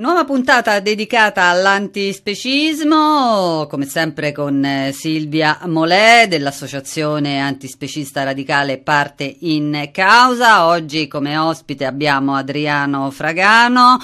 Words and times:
Nuova 0.00 0.24
puntata 0.24 0.78
dedicata 0.78 1.46
all'antispecismo, 1.46 3.66
come 3.68 3.84
sempre 3.84 4.30
con 4.30 4.64
eh, 4.64 4.92
Silvia 4.92 5.58
Molè 5.64 6.26
dell'Associazione 6.28 7.40
Antispecista 7.40 8.22
Radicale 8.22 8.78
Parte 8.78 9.38
in 9.40 9.88
Causa. 9.90 10.66
Oggi 10.66 11.08
come 11.08 11.36
ospite 11.36 11.84
abbiamo 11.84 12.36
Adriano 12.36 13.10
Fragano 13.10 13.98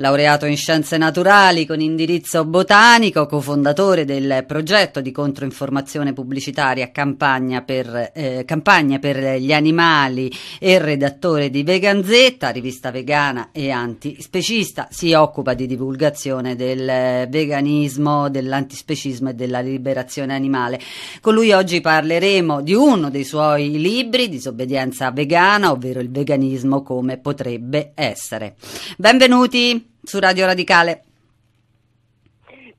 laureato 0.00 0.46
in 0.46 0.56
scienze 0.56 0.96
naturali 0.96 1.66
con 1.66 1.80
indirizzo 1.80 2.44
botanico, 2.44 3.26
cofondatore 3.26 4.06
del 4.06 4.44
progetto 4.46 5.00
di 5.00 5.12
controinformazione 5.12 6.14
pubblicitaria 6.14 6.90
Campagna 6.90 7.60
per, 7.62 8.10
eh, 8.14 8.44
Campagna 8.46 8.98
per 8.98 9.36
gli 9.38 9.52
animali 9.52 10.32
e 10.58 10.78
redattore 10.78 11.50
di 11.50 11.62
Veganzetta, 11.62 12.48
rivista 12.48 12.90
vegana 12.90 13.50
e 13.52 13.70
antispecista, 13.70 14.88
si 14.90 15.12
occupa 15.12 15.52
di 15.52 15.66
divulgazione 15.66 16.56
del 16.56 17.28
veganismo, 17.28 18.30
dell'antispecismo 18.30 19.30
e 19.30 19.34
della 19.34 19.60
liberazione 19.60 20.34
animale. 20.34 20.80
Con 21.20 21.34
lui 21.34 21.52
oggi 21.52 21.82
parleremo 21.82 22.62
di 22.62 22.72
uno 22.72 23.10
dei 23.10 23.24
suoi 23.24 23.78
libri, 23.78 24.28
Disobbedienza 24.30 25.10
vegana, 25.10 25.70
ovvero 25.70 26.00
il 26.00 26.10
veganismo 26.10 26.82
come 26.82 27.18
potrebbe 27.18 27.92
essere. 27.94 28.56
Benvenuti! 28.96 29.89
Su 30.02 30.18
Radio 30.18 30.46
Radicale. 30.46 31.04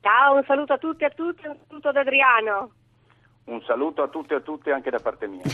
Ciao, 0.00 0.34
un 0.34 0.44
saluto 0.44 0.72
a 0.72 0.78
tutti 0.78 1.04
e 1.04 1.06
a 1.06 1.10
tutti, 1.10 1.46
un 1.46 1.56
saluto 1.68 1.88
ad 1.88 1.96
Adriano. 1.96 2.72
Un 3.44 3.62
saluto 3.62 4.02
a 4.02 4.08
tutti 4.08 4.32
e 4.32 4.36
a 4.36 4.40
tutti 4.40 4.70
anche 4.70 4.90
da 4.90 4.98
parte 4.98 5.26
mia. 5.26 5.42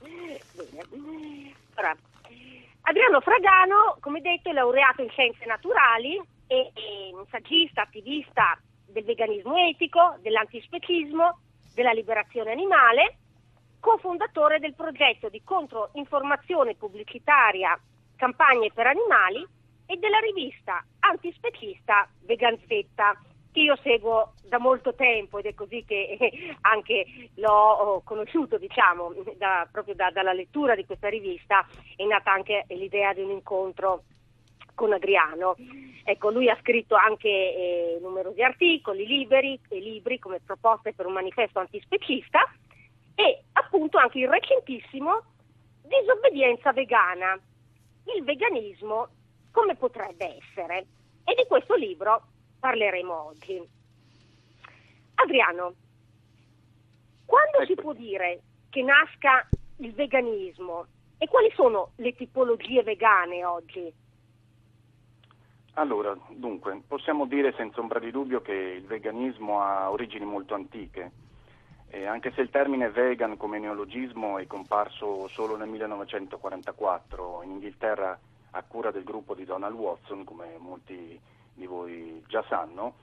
Bene. 0.00 1.54
Allora, 1.74 1.96
Adriano 2.82 3.20
Fragano, 3.20 3.96
come 4.00 4.20
detto, 4.20 4.48
è 4.48 4.52
laureato 4.52 5.02
in 5.02 5.10
scienze 5.10 5.44
naturali 5.44 6.18
un 7.12 7.26
saggista, 7.30 7.82
attivista 7.82 8.58
del 8.86 9.04
veganismo 9.04 9.56
etico, 9.56 10.16
dell'antispecismo, 10.20 11.40
della 11.74 11.92
liberazione 11.92 12.52
animale, 12.52 13.16
cofondatore 13.80 14.58
del 14.58 14.74
progetto 14.74 15.28
di 15.28 15.42
controinformazione 15.44 16.74
pubblicitaria 16.74 17.78
Campagne 18.16 18.70
per 18.72 18.86
animali 18.86 19.46
e 19.86 19.96
della 19.96 20.18
rivista 20.18 20.84
antispecista 21.00 22.08
Veganzetta 22.24 23.18
che 23.52 23.60
io 23.60 23.76
seguo 23.82 24.34
da 24.46 24.58
molto 24.58 24.94
tempo 24.94 25.38
ed 25.38 25.46
è 25.46 25.54
così 25.54 25.82
che 25.86 26.18
anche 26.60 27.30
l'ho 27.36 28.02
conosciuto, 28.04 28.58
diciamo, 28.58 29.14
da, 29.38 29.66
proprio 29.72 29.94
da, 29.94 30.10
dalla 30.10 30.34
lettura 30.34 30.74
di 30.74 30.84
questa 30.84 31.08
rivista 31.08 31.66
è 31.96 32.04
nata 32.04 32.32
anche 32.32 32.66
l'idea 32.68 33.14
di 33.14 33.22
un 33.22 33.30
incontro 33.30 34.02
con 34.74 34.92
Adriano. 34.92 35.56
Ecco, 36.04 36.30
lui 36.30 36.50
ha 36.50 36.58
scritto 36.60 36.94
anche 36.96 37.28
eh, 37.28 37.98
numerosi 38.02 38.42
articoli, 38.42 39.06
liberi 39.06 39.58
libri 39.70 40.18
come 40.18 40.40
proposte 40.44 40.92
per 40.92 41.06
un 41.06 41.14
manifesto 41.14 41.58
antispecista 41.58 42.40
e 43.14 43.44
appunto 43.52 43.96
anche 43.96 44.18
il 44.18 44.28
recentissimo 44.28 45.22
Disobbedienza 45.86 46.72
vegana, 46.72 47.38
il 48.16 48.24
veganismo 48.24 49.08
come 49.56 49.74
potrebbe 49.74 50.36
essere. 50.36 50.86
E 51.24 51.34
di 51.34 51.46
questo 51.48 51.74
libro 51.76 52.22
parleremo 52.60 53.24
oggi. 53.28 53.58
Adriano, 55.14 55.74
quando 57.24 57.64
si 57.64 57.74
può 57.74 57.94
dire 57.94 58.42
che 58.68 58.82
nasca 58.82 59.48
il 59.78 59.94
veganismo 59.94 60.84
e 61.16 61.26
quali 61.26 61.50
sono 61.54 61.92
le 61.96 62.14
tipologie 62.14 62.82
vegane 62.82 63.46
oggi? 63.46 63.90
Allora, 65.72 66.14
dunque, 66.28 66.82
possiamo 66.86 67.24
dire 67.24 67.54
senza 67.56 67.80
ombra 67.80 67.98
di 67.98 68.10
dubbio 68.10 68.42
che 68.42 68.52
il 68.52 68.84
veganismo 68.84 69.62
ha 69.62 69.90
origini 69.90 70.26
molto 70.26 70.54
antiche, 70.54 71.10
eh, 71.88 72.04
anche 72.04 72.30
se 72.32 72.42
il 72.42 72.50
termine 72.50 72.90
vegan 72.90 73.38
come 73.38 73.58
neologismo 73.58 74.36
è 74.36 74.46
comparso 74.46 75.28
solo 75.28 75.56
nel 75.56 75.68
1944 75.68 77.42
in 77.42 77.50
Inghilterra 77.52 78.18
a 78.56 78.62
cura 78.66 78.90
del 78.90 79.04
gruppo 79.04 79.34
di 79.34 79.44
Donald 79.44 79.74
Watson, 79.74 80.24
come 80.24 80.56
molti 80.58 81.20
di 81.52 81.66
voi 81.66 82.22
già 82.26 82.42
sanno. 82.48 82.94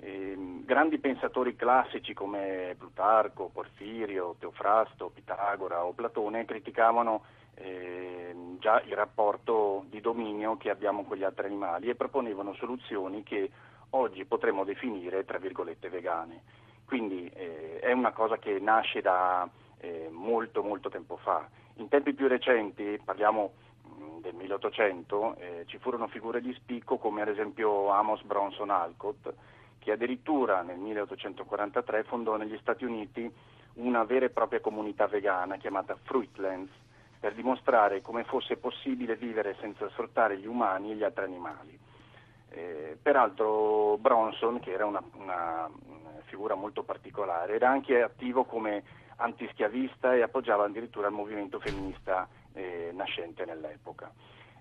Eh, 0.00 0.36
grandi 0.64 0.98
pensatori 0.98 1.56
classici 1.56 2.14
come 2.14 2.74
Plutarco, 2.78 3.50
Porfirio, 3.52 4.36
Teofrasto, 4.38 5.10
Pitagora 5.12 5.84
o 5.84 5.92
Platone 5.92 6.44
criticavano 6.44 7.22
eh, 7.54 8.34
già 8.58 8.80
il 8.82 8.94
rapporto 8.94 9.84
di 9.88 10.00
dominio 10.00 10.56
che 10.56 10.70
abbiamo 10.70 11.04
con 11.04 11.16
gli 11.16 11.24
altri 11.24 11.46
animali 11.46 11.88
e 11.88 11.96
proponevano 11.96 12.54
soluzioni 12.54 13.24
che 13.24 13.50
oggi 13.90 14.24
potremmo 14.24 14.64
definire 14.64 15.24
tra 15.24 15.38
virgolette 15.38 15.88
vegane. 15.88 16.42
Quindi 16.84 17.28
eh, 17.34 17.78
è 17.80 17.92
una 17.92 18.12
cosa 18.12 18.38
che 18.38 18.58
nasce 18.60 19.00
da 19.00 19.48
eh, 19.78 20.08
molto 20.10 20.62
molto 20.62 20.88
tempo 20.88 21.16
fa. 21.16 21.48
In 21.74 21.88
tempi 21.88 22.12
più 22.12 22.26
recenti, 22.28 23.00
parliamo 23.04 23.52
del 24.20 24.34
1800 24.34 25.36
eh, 25.36 25.64
ci 25.66 25.78
furono 25.78 26.08
figure 26.08 26.40
di 26.40 26.52
spicco 26.54 26.96
come 26.98 27.22
ad 27.22 27.28
esempio 27.28 27.88
Amos 27.90 28.22
Bronson 28.22 28.70
Alcott 28.70 29.32
che 29.78 29.92
addirittura 29.92 30.62
nel 30.62 30.78
1843 30.78 32.04
fondò 32.04 32.36
negli 32.36 32.58
Stati 32.60 32.84
Uniti 32.84 33.30
una 33.74 34.04
vera 34.04 34.26
e 34.26 34.30
propria 34.30 34.60
comunità 34.60 35.06
vegana 35.06 35.56
chiamata 35.56 35.96
Fruitlands 36.02 36.70
per 37.18 37.34
dimostrare 37.34 38.00
come 38.00 38.24
fosse 38.24 38.56
possibile 38.56 39.16
vivere 39.16 39.56
senza 39.60 39.88
sfruttare 39.90 40.38
gli 40.38 40.46
umani 40.46 40.92
e 40.92 40.94
gli 40.94 41.02
altri 41.02 41.24
animali. 41.24 41.78
Eh, 42.50 42.96
peraltro 43.00 43.98
Bronson, 43.98 44.60
che 44.60 44.72
era 44.72 44.86
una, 44.86 45.02
una, 45.14 45.70
figura 46.24 46.54
molto 46.54 46.82
particolare, 46.82 47.54
era 47.54 47.70
anche 47.70 48.02
attivo 48.02 48.44
come 48.44 48.82
antischiavista 49.16 50.14
e 50.14 50.22
appoggiava 50.22 50.64
addirittura 50.64 51.08
il 51.08 51.14
movimento 51.14 51.58
femminista 51.58 52.28
eh, 52.58 52.90
nascente 52.92 53.44
nell'epoca. 53.44 54.12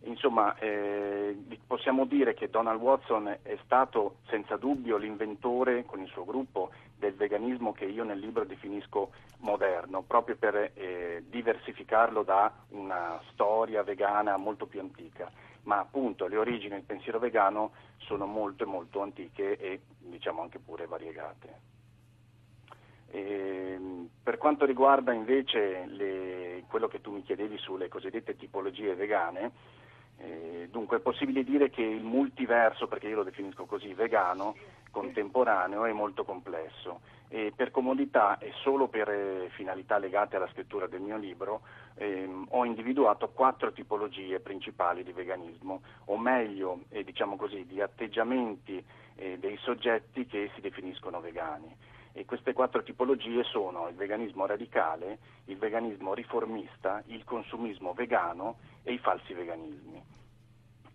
Insomma, 0.04 0.56
eh, 0.60 1.36
possiamo 1.66 2.06
dire 2.06 2.34
che 2.34 2.50
Donald 2.50 2.80
Watson 2.80 3.28
è 3.42 3.58
stato 3.64 4.18
senza 4.30 4.56
dubbio 4.56 4.98
l'inventore 4.98 5.86
con 5.86 6.00
il 6.02 6.08
suo 6.08 6.24
gruppo 6.24 6.70
del 6.98 7.14
veganismo 7.16 7.74
che 7.74 7.86
io 7.86 8.04
nel 8.04 8.20
libro 8.20 8.46
definisco 8.46 9.12
moderno, 9.40 10.04
proprio 10.04 10.36
per 10.38 10.72
eh, 10.76 11.24
diversificarlo 11.28 12.24
da 12.24 12.52
una 12.70 13.20
storia 13.32 13.84
vegana 13.84 14.38
molto 14.38 14.68
più 14.68 14.80
antica. 14.80 15.30
Ma 15.64 15.80
appunto 15.80 16.28
le 16.28 16.38
origini 16.38 16.76
del 16.76 16.84
pensiero 16.84 17.20
vegano 17.20 17.72
sono 17.98 18.26
molto 18.26 18.66
molto 18.66 19.02
antiche 19.02 19.58
e 19.58 19.82
diciamo 19.98 20.42
anche 20.42 20.60
pure 20.60 20.86
variegate. 20.86 21.77
E, 23.10 23.80
per 24.22 24.38
quanto 24.38 24.66
riguarda 24.66 25.14
invece 25.14 25.86
le, 25.86 26.64
quello 26.68 26.88
che 26.88 27.02
tu 27.02 27.12
mi 27.12 27.24
chiedevi 27.24 27.58
sulle 27.58 27.88
cosiddette 27.88 28.36
tipologie 28.36 28.96
vegane, 28.96 29.52
eh, 30.20 30.68
dunque 30.72 30.98
è 30.98 31.02
possibile 31.02 31.44
dire 31.44 31.70
che 31.70 31.84
il 31.84 32.04
multiverso, 32.04 32.88
perché 32.88 33.08
io 33.08 33.18
lo 33.18 33.24
definisco 33.24 33.66
così, 33.66 33.94
vegano, 33.94 34.56
contemporaneo 34.92 35.86
è 35.86 35.92
molto 35.92 36.24
complesso 36.24 37.02
e 37.30 37.52
per 37.56 37.72
comodità 37.72 38.38
e 38.38 38.52
solo 38.62 38.88
per 38.88 39.10
eh, 39.10 39.50
finalità 39.52 39.98
legate 39.98 40.38
alla 40.38 40.48
scrittura 40.48 40.88
del 40.88 41.02
mio 41.02 41.18
libro 41.18 41.62
ehm, 41.96 42.48
ho 42.50 42.64
individuato 42.64 43.30
quattro 43.30 43.72
tipologie 43.74 44.40
principali 44.40 45.04
di 45.04 45.12
veganismo, 45.12 45.82
o 46.06 46.18
meglio, 46.18 46.82
eh, 46.90 47.04
diciamo 47.04 47.36
così, 47.36 47.66
di 47.66 47.82
atteggiamenti 47.82 48.84
eh, 49.16 49.38
dei 49.40 49.58
soggetti 49.58 50.26
che 50.26 50.50
si 50.56 50.62
definiscono 50.62 51.20
vegani. 51.20 51.76
E 52.18 52.26
queste 52.26 52.54
quattro 52.54 52.82
tipologie 52.82 53.44
sono 53.44 53.88
il 53.90 53.96
veganismo 53.96 54.48
radicale, 54.48 55.20
il 55.46 55.58
veganismo 55.58 56.16
riformista, 56.16 57.04
il 57.10 57.24
consumismo 57.24 57.94
vegano 57.94 58.58
e 58.82 58.94
i 58.94 58.98
falsi 58.98 59.34
veganismi. 59.34 60.04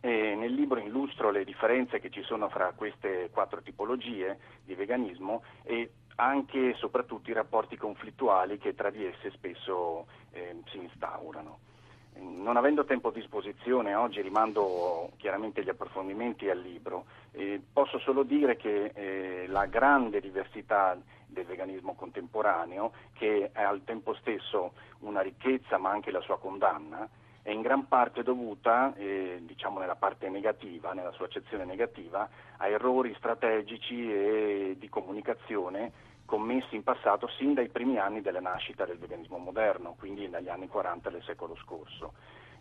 E 0.01 0.35
nel 0.35 0.53
libro 0.53 0.81
illustro 0.81 1.31
le 1.31 1.45
differenze 1.45 2.01
che 2.01 2.11
ci 2.11 2.23
sono 2.25 2.49
fra 2.49 2.73
queste 2.73 3.31
quattro 3.31 3.63
tipologie 3.63 4.37
di 4.65 4.75
veganismo 4.75 5.45
e 5.63 5.93
anche 6.17 6.71
e 6.71 6.75
soprattutto 6.75 7.31
i 7.31 7.35
rapporti 7.35 7.77
conflittuali 7.77 8.59
che 8.59 8.75
tra 8.75 8.91
di 8.91 9.05
esse 9.05 9.31
spesso 9.31 10.09
eh, 10.33 10.61
si 10.73 10.79
instaurano. 10.79 11.71
Non 12.21 12.57
avendo 12.57 12.85
tempo 12.85 13.09
a 13.09 13.13
disposizione, 13.13 13.95
oggi 13.95 14.21
rimando 14.21 15.11
chiaramente 15.17 15.63
gli 15.63 15.69
approfondimenti 15.69 16.51
al 16.51 16.61
libro, 16.61 17.07
eh, 17.33 17.61
posso 17.73 17.99
solo 17.99 18.23
dire 18.23 18.57
che 18.57 18.93
eh, 18.95 19.47
la 19.47 19.67
grande 19.67 20.21
diversità 20.21 20.97
del 21.27 21.47
veganismo 21.47 21.95
contemporaneo, 21.95 22.93
che 23.15 23.51
è 23.53 23.63
al 23.63 23.85
tempo 23.85 24.15
stesso 24.15 24.73
una 25.01 25.21
ricchezza 25.23 25.79
ma 25.79 25.91
anche 25.91 26.11
la 26.11 26.21
sua 26.21 26.39
condanna, 26.39 27.09
è 27.43 27.51
in 27.51 27.61
gran 27.61 27.89
parte 27.89 28.23
dovuta, 28.23 28.95
eh, 28.95 29.41
diciamo 29.43 29.81
nella 29.81 29.97
parte 29.97 30.29
negativa, 30.29 30.93
nella 30.93 31.11
sua 31.13 31.25
accezione 31.25 31.65
negativa, 31.65 32.29
a 32.59 32.69
errori 32.69 33.15
strategici 33.17 34.13
e 34.13 34.77
di 34.79 34.89
comunicazione 34.89 36.11
commessi 36.33 36.77
in 36.77 36.83
passato 36.83 37.29
sin 37.37 37.53
dai 37.53 37.69
primi 37.69 37.99
anni 37.99 38.23
della 38.23 38.41
nascita 38.41 38.87
del 38.87 38.97
veganismo 38.97 39.37
moderno, 39.37 39.97
quindi 39.99 40.31
dagli 40.31 40.49
anni 40.49 40.67
40 40.67 41.11
del 41.11 41.23
secolo 41.25 41.55
scorso. 41.57 42.15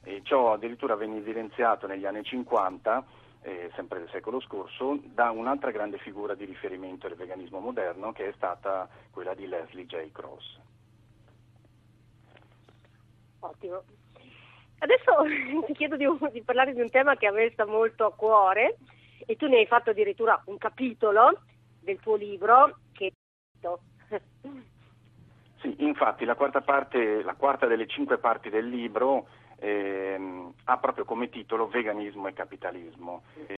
E 0.04 0.20
ciò 0.26 0.52
addirittura 0.52 0.96
venne 0.96 1.20
evidenziato 1.20 1.88
negli 1.88 2.06
anni 2.06 2.22
50 2.22 3.06
eh, 3.44 3.72
sempre 3.74 4.00
del 4.00 4.10
secolo 4.10 4.42
scorso, 4.42 5.00
da 5.02 5.32
un'altra 5.32 5.72
grande 5.72 6.00
figura 6.00 6.36
di 6.36 6.44
riferimento 6.44 7.08
del 7.08 7.16
veganismo 7.16 7.60
moderno 7.60 8.12
che 8.12 8.28
è 8.28 8.34
stata 8.36 8.90
quella 9.10 9.34
di 9.34 9.48
Leslie 9.48 9.86
J. 9.86 10.12
Cross. 10.12 10.60
Ottimo. 13.40 13.84
Adesso 14.80 15.64
ti 15.66 15.74
chiedo 15.76 15.96
di, 15.96 16.06
di, 16.34 16.42
parlare 16.42 16.74
di 16.74 16.82
un 16.82 16.90
tema 16.90 17.16
che 17.16 17.28
a 17.28 17.32
me 17.32 17.50
sta 17.52 17.66
molto 17.66 18.04
a 18.04 18.14
cuore 18.14 18.80
e 19.26 19.38
tu 19.38 19.48
ne 19.48 19.60
hai 19.60 19.66
fatto 19.66 19.92
addirittura 19.92 20.42
un 20.48 20.58
capitolo 20.58 21.40
del 21.80 22.02
tuo 22.02 22.16
libro 22.16 22.81
che 23.62 24.22
Sì, 25.60 25.76
infatti 25.80 26.26
la 26.26 26.36
quarta, 26.36 26.62
parte, 26.62 27.22
la 27.24 27.36
quarta 27.36 27.68
delle 27.68 27.88
cinque 27.88 28.18
parti 28.18 28.50
del 28.50 28.68
libro 28.68 29.28
ehm, 29.60 30.54
ha 30.66 30.78
proprio 30.78 31.06
come 31.06 31.30
titolo 31.30 31.68
Veganismo 31.68 32.28
e 32.28 32.34
capitalismo. 32.34 33.24
Eh, 33.48 33.56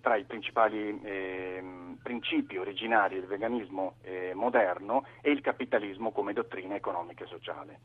tra 0.00 0.16
i 0.16 0.24
principali 0.24 1.00
eh, 1.02 1.62
principi 2.02 2.56
originari 2.56 3.16
del 3.16 3.28
veganismo 3.28 3.94
eh, 4.02 4.32
moderno 4.34 5.06
e 5.20 5.30
il 5.30 5.40
capitalismo 5.40 6.10
come 6.10 6.32
dottrina 6.32 6.74
economica 6.74 7.24
e 7.24 7.28
sociale. 7.28 7.78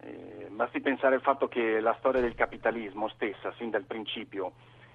Eh, 0.00 0.46
basti 0.50 0.80
pensare 0.80 1.14
al 1.16 1.22
fatto 1.22 1.48
che 1.48 1.80
la 1.80 1.94
storia 1.98 2.20
del 2.20 2.34
capitalismo 2.34 3.08
stessa, 3.08 3.52
sin 3.56 3.70
dal 3.70 3.84
principio, 3.84 4.52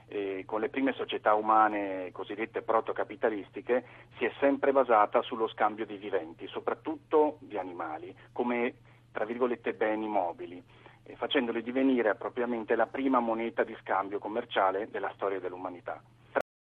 eh, 0.07 0.43
con 0.45 0.59
le 0.59 0.69
prime 0.69 0.93
società 0.93 1.33
umane 1.33 2.11
cosiddette 2.11 2.61
protocapitalistiche, 2.61 3.85
si 4.17 4.25
è 4.25 4.31
sempre 4.39 4.71
basata 4.71 5.21
sullo 5.21 5.47
scambio 5.47 5.85
di 5.85 5.97
viventi, 5.97 6.47
soprattutto 6.47 7.37
di 7.39 7.57
animali, 7.57 8.15
come 8.31 8.75
tra 9.11 9.25
virgolette 9.25 9.73
beni 9.73 10.07
mobili, 10.07 10.61
eh, 11.03 11.15
facendoli 11.15 11.61
divenire 11.61 12.15
propriamente 12.15 12.75
la 12.75 12.87
prima 12.87 13.19
moneta 13.19 13.63
di 13.63 13.75
scambio 13.81 14.19
commerciale 14.19 14.89
della 14.89 15.11
storia 15.15 15.39
dell'umanità. 15.39 16.01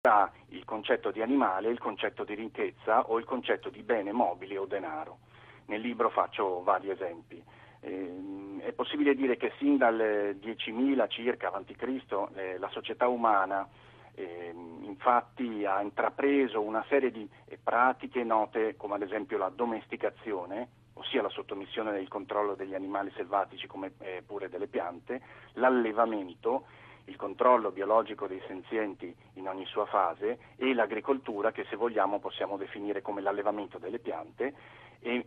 Tra 0.01 0.31
il 0.49 0.65
concetto 0.65 1.11
di 1.11 1.23
animale, 1.23 1.71
il 1.71 1.79
concetto 1.79 2.25
di 2.25 2.35
ricchezza 2.35 3.09
o 3.09 3.19
il 3.19 3.25
concetto 3.25 3.71
di 3.71 3.83
bene 3.83 4.13
mobile 4.13 4.59
o 4.59 4.67
denaro. 4.67 5.19
Nel 5.67 5.81
libro 5.81 6.11
faccio 6.11 6.63
vari 6.63 6.91
esempi. 6.91 7.43
Eh, 7.85 8.61
è 8.61 8.73
possibile 8.73 9.15
dire 9.15 9.37
che 9.37 9.53
sin 9.59 9.77
dal 9.77 9.95
10.000 10.41 11.11
circa 11.11 11.53
a.C. 11.53 12.29
Eh, 12.35 12.59
la 12.59 12.69
società 12.71 13.09
umana 13.09 13.69
eh, 14.15 14.55
infatti 14.81 15.67
ha 15.67 15.83
intrapreso 15.83 16.63
una 16.63 16.83
serie 16.89 17.11
di 17.11 17.29
eh, 17.45 17.59
pratiche 17.63 18.25
note 18.25 18.75
come 18.77 18.95
ad 18.95 19.03
esempio 19.03 19.37
la 19.37 19.51
domesticazione, 19.51 20.69
ossia 20.95 21.21
la 21.21 21.29
sottomissione 21.29 21.93
del 21.93 22.09
controllo 22.09 22.55
degli 22.55 22.75
animali 22.75 23.13
selvatici 23.17 23.67
come 23.67 23.93
eh, 23.99 24.23
pure 24.25 24.49
delle 24.49 24.67
piante, 24.69 25.21
l'allevamento, 25.55 26.65
il 27.07 27.17
controllo 27.17 27.71
biologico 27.71 28.27
dei 28.27 28.41
senzienti 28.47 29.15
in 29.35 29.47
ogni 29.47 29.67
sua 29.67 29.85
fase 29.85 30.39
e 30.57 30.73
l'agricoltura 30.73 31.53
che 31.53 31.67
se 31.69 31.77
vogliamo 31.77 32.19
possiamo 32.19 32.57
definire 32.57 33.03
come 33.03 33.21
l'allevamento 33.21 33.77
delle 33.77 33.99
piante 33.99 34.55
e 35.01 35.27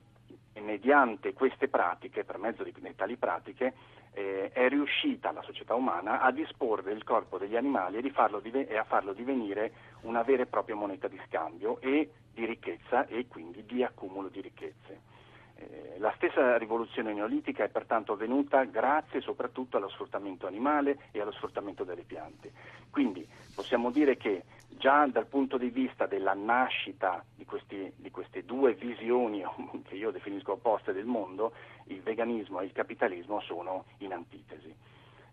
mediante 0.62 1.34
queste 1.34 1.68
pratiche, 1.68 2.24
per 2.24 2.38
mezzo 2.38 2.64
di 2.64 2.74
tali 2.96 3.18
pratiche, 3.18 3.74
eh, 4.12 4.50
è 4.52 4.68
riuscita 4.68 5.32
la 5.32 5.42
società 5.44 5.76
umana 5.76 6.22
a 6.22 6.32
disporre 6.32 6.82
del 6.82 7.04
corpo 7.04 7.38
degli 7.38 7.56
animali 7.56 7.98
e, 7.98 8.10
farlo 8.10 8.40
dive- 8.40 8.68
e 8.68 8.78
a 8.78 8.84
farlo 8.84 9.14
divenire 9.14 9.72
una 10.02 10.24
vera 10.24 10.44
e 10.44 10.48
propria 10.48 10.76
moneta 10.76 11.08
di 11.08 11.20
scambio 11.28 11.80
e 11.82 12.10
di 12.34 12.46
ricchezza 12.46 13.06
e 13.08 13.28
quindi 13.28 13.66
di 13.66 13.84
accumulo 13.84 14.30
di 14.30 14.42
ricchezze. 14.42 15.16
Eh, 15.60 15.96
la 15.98 16.14
stessa 16.16 16.58
rivoluzione 16.58 17.14
neolitica 17.14 17.64
è 17.64 17.70
pertanto 17.70 18.14
avvenuta 18.14 18.64
grazie 18.66 19.22
soprattutto 19.22 19.78
allo 19.78 19.90
sfruttamento 19.90 20.46
animale 20.46 20.98
e 21.12 21.22
allo 21.22 21.32
sfruttamento 21.32 21.84
delle 21.84 22.04
piante. 22.04 22.52
Quindi 22.92 23.28
possiamo 23.56 23.90
dire 23.92 24.18
che 24.18 24.44
già 24.70 25.06
dal 25.08 25.26
punto 25.26 25.58
di 25.58 25.70
vista 25.70 26.06
della 26.06 26.34
nascita 26.34 27.24
di, 27.36 27.46
questi, 27.46 27.92
di 27.96 28.12
queste 28.12 28.44
due 28.44 28.74
visioni 28.74 29.44
che 29.88 29.96
io 29.96 30.12
definisco 30.12 30.54
opposte 30.54 30.94
del 30.94 31.06
mondo, 31.06 31.54
il 31.86 32.02
veganismo 32.02 32.60
e 32.60 32.66
il 32.66 32.72
capitalismo 32.72 33.40
sono 33.42 33.86
in 34.00 34.14
antitesi. 34.14 34.74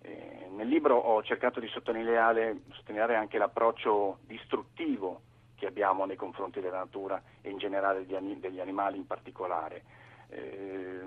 Eh, 0.00 0.48
nel 0.50 0.68
libro 0.68 0.96
ho 0.96 1.22
cercato 1.22 1.60
di 1.60 1.68
sottolineare, 1.68 2.62
sottolineare 2.72 3.16
anche 3.16 3.38
l'approccio 3.38 4.18
distruttivo 4.26 5.20
che 5.56 5.66
abbiamo 5.66 6.04
nei 6.04 6.16
confronti 6.16 6.60
della 6.60 6.78
natura 6.78 7.22
e 7.40 7.50
in 7.50 7.58
generale 7.58 8.04
degli 8.06 8.60
animali 8.60 8.98
in 8.98 9.06
particolare. 9.06 9.82
Eh, 10.28 11.00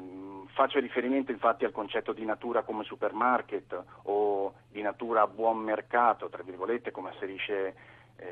faccio 0.53 0.79
riferimento 0.79 1.31
infatti 1.31 1.65
al 1.65 1.71
concetto 1.71 2.13
di 2.13 2.25
natura 2.25 2.63
come 2.63 2.83
supermarket 2.83 3.83
o 4.03 4.53
di 4.69 4.81
natura 4.81 5.21
a 5.21 5.27
buon 5.27 5.57
mercato, 5.57 6.29
tra 6.29 6.43
virgolette, 6.43 6.91
come 6.91 7.09
asserisce 7.09 7.75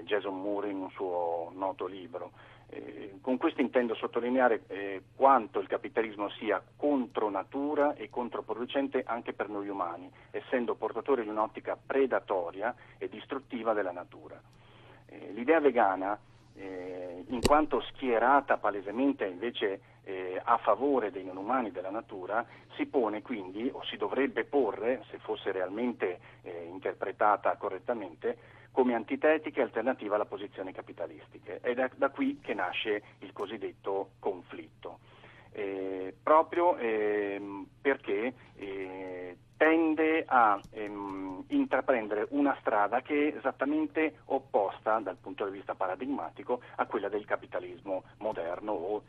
Jason 0.04 0.40
Moore 0.40 0.70
in 0.70 0.78
un 0.78 0.90
suo 0.92 1.52
noto 1.56 1.86
libro. 1.86 2.32
Eh, 2.68 3.20
con 3.22 3.38
questo 3.38 3.62
intendo 3.62 3.94
sottolineare 3.94 4.64
eh, 4.68 5.02
quanto 5.16 5.60
il 5.60 5.68
capitalismo 5.68 6.30
sia 6.32 6.62
contro 6.76 7.30
natura 7.30 7.94
e 7.94 8.10
controproducente 8.10 9.04
anche 9.06 9.34
per 9.34 9.50
noi 9.50 9.70
umani, 9.70 10.12
essendo 10.32 10.76
portatore 10.76 11.24
di 11.24 11.30
un'ottica 11.30 11.78
predatoria 11.78 12.74
e 12.98 13.08
distruttiva 13.08 13.74
della 13.74 13.92
natura. 13.92 14.42
Eh, 15.06 15.32
l'idea 15.34 15.60
vegana, 15.60 16.18
eh, 16.56 17.24
in 17.28 17.42
quanto 17.42 17.82
schierata 17.82 18.58
palesemente 18.58 19.26
invece 19.26 19.82
eh, 20.04 20.40
a 20.44 20.58
favore 20.58 21.12
dei 21.12 21.24
non 21.24 21.38
umani 21.38 21.72
della 21.72 21.90
natura, 21.90 22.46
si 22.76 22.86
pone 22.86 23.22
quindi, 23.22 23.70
o 23.72 23.84
si 23.86 23.98
dovrebbe 23.98 24.46
porre, 24.46 25.04
se 25.10 25.18
fosse 25.20 25.52
realmente 25.52 26.20
eh, 26.42 26.68
interpretata 26.70 27.56
correttamente, 27.58 28.38
come 28.76 28.94
antitetica 28.94 29.62
e 29.62 29.64
alternativa 29.64 30.16
alla 30.16 30.26
posizione 30.26 30.74
capitalistica. 30.74 31.60
Ed 31.62 31.80
è 31.80 31.90
da 31.96 32.10
qui 32.10 32.40
che 32.42 32.54
nasce 32.54 33.02
il 33.20 33.32
cosiddetto 33.32 34.10
conflitto. 34.20 35.00
Eh, 35.54 36.14
proprio 36.22 36.76
eh, 36.76 37.42
perché 37.82 38.34
eh, 38.58 39.38
tende 39.56 40.26
a 40.28 40.60
ehm, 40.72 41.46
intraprendere 41.48 42.28
una 42.32 42.58
strada 42.60 43.02
che 43.02 43.30
è 43.30 43.38
esattamente 43.38 44.16
opposta 44.26 45.00
dal 45.00 45.16
punto 45.16 45.46
di 45.46 45.52
vista 45.52 45.74
paradigmatico 45.74 46.60
a 46.76 46.86
quella 46.86 47.08
del 47.08 47.24
capitalismo 47.24 48.04
moderno 48.18 48.74
o 48.74 49.04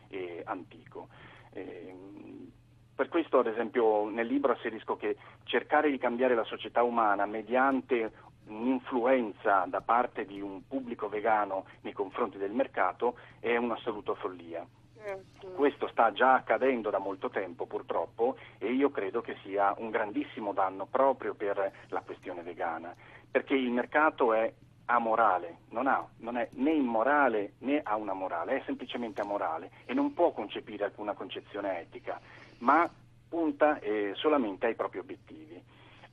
antico. 0.45 1.09
Ehm, 1.55 2.53
per 2.97 3.09
questo, 3.11 3.41
ad 3.41 3.47
esempio, 3.47 4.09
nel 4.09 4.27
libro 4.27 4.53
asserisco 4.53 4.97
che 4.97 5.17
cercare 5.45 5.91
di 5.91 5.99
cambiare 5.99 6.35
la 6.35 6.45
società 6.45 6.83
umana 6.83 7.27
mediante 7.27 8.11
un'influenza 8.49 9.65
da 9.67 9.81
parte 9.81 10.25
di 10.25 10.41
un 10.41 10.67
pubblico 10.67 11.09
vegano 11.09 11.67
nei 11.83 11.93
confronti 11.93 12.39
del 12.39 12.53
mercato 12.53 13.17
è 13.41 13.57
un'assoluta 13.57 14.15
follia. 14.15 14.67
Certo. 14.95 15.49
Questo 15.49 15.89
sta 15.89 16.13
già 16.13 16.35
accadendo 16.35 16.91
da 16.91 16.99
molto 16.99 17.29
tempo 17.29 17.67
purtroppo 17.67 18.37
e 18.59 18.73
io 18.73 18.91
credo 18.91 19.21
che 19.21 19.37
sia 19.45 19.75
un 19.79 19.91
grandissimo 19.91 20.53
danno 20.53 20.87
proprio 20.87 21.35
per 21.35 21.73
la 21.89 22.01
questione 22.01 22.43
vegana, 22.43 22.95
perché 23.31 23.55
il 23.55 23.71
mercato 23.71 24.33
è 24.33 24.53
amorale, 24.87 25.59
non, 25.71 25.87
ha, 25.87 26.05
non 26.19 26.37
è 26.37 26.49
né 26.53 26.73
immorale 26.73 27.53
né 27.59 27.81
ha 27.83 27.97
una 27.97 28.15
morale, 28.15 28.57
è 28.57 28.63
semplicemente 28.65 29.21
amorale 29.21 29.71
e 29.85 29.95
non 29.95 30.13
può 30.13 30.33
concepire 30.33 30.85
alcuna 30.85 31.13
concezione 31.13 31.81
etica, 31.81 32.21
ma 32.59 32.89
punta 33.29 33.79
eh, 33.81 34.13
solamente 34.15 34.67
ai 34.67 34.75
propri 34.75 34.99
obiettivi 34.99 35.63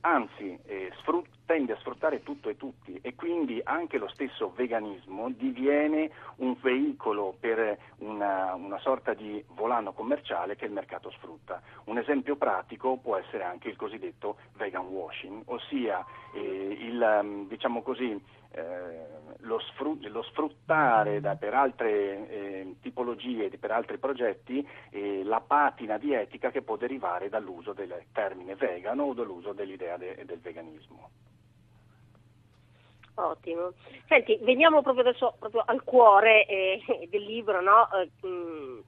anzi 0.04 0.58
eh, 0.66 0.92
sfrut- 0.98 1.28
tende 1.46 1.72
a 1.72 1.76
sfruttare 1.76 2.22
tutto 2.22 2.48
e 2.48 2.56
tutti 2.56 2.98
e 3.02 3.14
quindi 3.14 3.60
anche 3.64 3.98
lo 3.98 4.08
stesso 4.08 4.52
veganismo 4.54 5.30
diviene 5.30 6.10
un 6.36 6.56
veicolo 6.60 7.34
per 7.38 7.78
una, 7.98 8.54
una, 8.54 8.78
sorta 8.78 9.14
di 9.14 9.42
volano 9.48 9.92
commerciale 9.92 10.56
che 10.56 10.66
il 10.66 10.72
mercato 10.72 11.10
sfrutta. 11.10 11.60
Un 11.84 11.98
esempio 11.98 12.36
pratico 12.36 12.96
può 12.96 13.16
essere 13.16 13.44
anche 13.44 13.68
il 13.68 13.76
cosiddetto 13.76 14.36
vegan 14.56 14.86
washing, 14.86 15.42
ossia 15.46 16.04
eh, 16.34 16.76
il, 16.80 17.20
mm, 17.22 17.48
diciamo 17.48 17.82
così, 17.82 18.18
lo, 19.40 19.58
sfrut- 19.58 20.06
lo, 20.06 20.22
sfruttare 20.22 21.20
da, 21.20 21.36
per 21.36 21.54
altre 21.54 22.28
eh, 22.28 22.76
tipologie, 22.80 23.50
per 23.58 23.70
altri 23.70 23.98
progetti, 23.98 24.66
eh, 24.90 25.22
la 25.24 25.40
patina 25.40 25.98
di 25.98 26.12
etica 26.12 26.50
che 26.50 26.62
può 26.62 26.76
derivare 26.76 27.28
dall'uso 27.28 27.72
del 27.72 28.06
termine 28.12 28.54
vegano 28.54 29.04
o 29.04 29.14
dall'uso 29.14 29.52
dell'idea 29.52 29.96
de- 29.96 30.24
del 30.24 30.38
veganismo. 30.38 31.10
Ottimo. 33.16 33.72
Senti, 34.08 34.38
veniamo 34.42 34.82
proprio 34.82 35.08
adesso 35.08 35.36
proprio 35.38 35.62
al 35.64 35.84
cuore 35.84 36.46
eh, 36.46 36.80
del 37.08 37.22
libro, 37.22 37.60
no? 37.60 37.88
eh, 37.92 38.26
mh, 38.26 38.82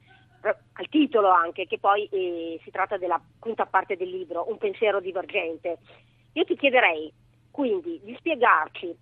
al 0.73 0.89
titolo 0.89 1.31
anche, 1.31 1.67
che 1.67 1.79
poi 1.79 2.07
eh, 2.07 2.61
si 2.63 2.71
tratta 2.71 2.97
della 2.99 3.21
quinta 3.39 3.67
parte 3.67 3.97
del 3.97 4.09
libro, 4.09 4.49
Un 4.49 4.59
pensiero 4.59 5.01
divergente. 5.01 5.79
Io 6.33 6.45
ti 6.45 6.57
chiederei 6.57 7.13
quindi 7.51 8.01
di 8.03 8.15
spiegarci 8.17 8.95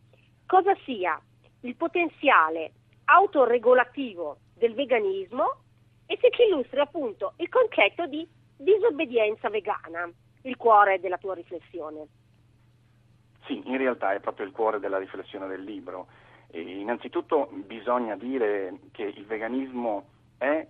cosa 0.47 0.75
sia 0.85 1.21
il 1.61 1.77
potenziale 1.77 2.73
autoregolativo 3.07 4.39
del 4.55 4.75
veganismo 4.75 5.63
e 6.07 6.19
se 6.21 6.31
ci 6.31 6.43
illustri 6.43 6.81
appunto 6.81 7.33
il 7.37 7.49
concetto 7.49 8.07
di 8.07 8.27
disobbedienza 8.57 9.49
vegana, 9.49 10.11
il 10.43 10.57
cuore 10.57 11.01
della 11.01 11.19
tua 11.19 11.35
riflessione. 11.35 12.07
Sì, 13.47 13.63
in 13.67 13.77
realtà 13.77 14.15
è 14.15 14.21
proprio 14.21 14.47
il 14.47 14.53
cuore 14.53 14.79
della 14.79 14.99
riflessione 14.99 15.47
del 15.47 15.63
libro. 15.63 16.07
E 16.51 16.61
innanzitutto 16.61 17.49
bisogna 17.53 18.17
dire 18.17 18.79
che 18.93 19.03
il 19.03 19.27
veganismo 19.27 20.07
è 20.39 20.67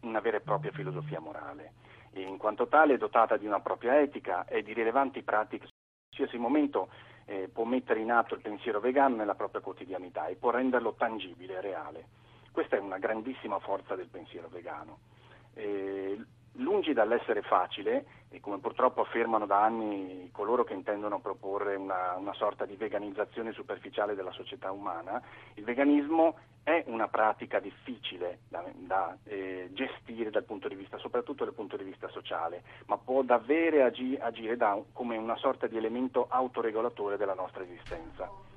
una 0.00 0.20
vera 0.20 0.38
e 0.38 0.40
propria 0.40 0.72
filosofia 0.72 1.20
morale, 1.20 1.72
e 2.12 2.22
in 2.22 2.38
quanto 2.38 2.66
tale 2.66 2.94
è 2.94 2.98
dotata 2.98 3.36
di 3.36 3.46
una 3.46 3.60
propria 3.60 4.00
etica 4.00 4.46
e 4.46 4.62
di 4.62 4.72
rilevanti 4.72 5.22
pratiche. 5.22 5.64
In 5.64 5.70
qualsiasi 6.16 6.38
momento 6.38 6.88
eh, 7.28 7.50
può 7.52 7.64
mettere 7.64 8.00
in 8.00 8.10
atto 8.10 8.34
il 8.34 8.40
pensiero 8.40 8.80
vegano 8.80 9.16
nella 9.16 9.34
propria 9.34 9.60
quotidianità 9.60 10.26
e 10.28 10.36
può 10.36 10.50
renderlo 10.50 10.94
tangibile 10.94 11.60
reale. 11.60 12.06
Questa 12.50 12.76
è 12.76 12.80
una 12.80 12.96
grandissima 12.96 13.58
forza 13.58 13.94
del 13.94 14.08
pensiero 14.08 14.48
vegano. 14.48 15.00
Eh, 15.52 16.18
lungi 16.54 16.92
dall'essere 16.92 17.42
facile, 17.42 18.04
e 18.30 18.40
come 18.40 18.58
purtroppo 18.58 19.00
affermano 19.00 19.46
da 19.46 19.62
anni 19.62 20.28
coloro 20.32 20.64
che 20.64 20.74
intendono 20.74 21.20
proporre 21.20 21.76
una, 21.76 22.14
una, 22.16 22.34
sorta 22.34 22.66
di 22.66 22.76
veganizzazione 22.76 23.52
superficiale 23.52 24.14
della 24.14 24.32
società 24.32 24.70
umana, 24.70 25.22
il 25.54 25.64
veganismo 25.64 26.36
è 26.62 26.84
una 26.88 27.08
pratica 27.08 27.58
difficile 27.60 28.40
da, 28.48 28.62
da 28.74 29.16
eh, 29.24 29.70
gestire 29.72 30.30
dal 30.30 30.44
punto 30.44 30.68
di 30.68 30.74
vista, 30.74 30.98
soprattutto 30.98 31.44
dal 31.44 31.54
punto 31.54 31.76
di 31.76 31.84
vista 31.84 32.08
sociale, 32.08 32.62
ma 32.86 32.98
può 32.98 33.22
davvero 33.22 33.84
agi, 33.84 34.18
agire 34.20 34.56
da, 34.56 34.78
come 34.92 35.16
una 35.16 35.36
sorta 35.36 35.66
di 35.66 35.78
elemento 35.78 36.26
autoregolatore 36.28 37.16
della 37.16 37.34
nostra 37.34 37.62
esistenza 37.62 38.47